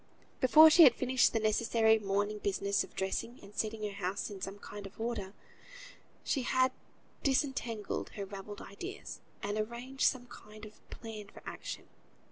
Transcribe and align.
Before 0.39 0.71
she 0.71 0.81
had 0.81 0.95
finished 0.95 1.31
the 1.31 1.39
necessary 1.39 1.99
morning 1.99 2.39
business 2.39 2.83
of 2.83 2.95
dressing, 2.95 3.39
and 3.43 3.53
setting 3.55 3.83
her 3.83 3.91
house 4.03 4.31
in 4.31 4.41
some 4.41 4.57
kind 4.57 4.87
of 4.87 4.99
order, 4.99 5.35
she 6.23 6.41
had 6.41 6.71
disentangled 7.21 8.09
her 8.17 8.25
ravelled 8.25 8.61
ideas, 8.61 9.19
and 9.43 9.59
arranged 9.59 10.05
some 10.07 10.25
kind 10.25 10.65
of 10.65 10.79
a 10.79 10.95
plan 10.95 11.27
for 11.27 11.43
action. 11.45 11.87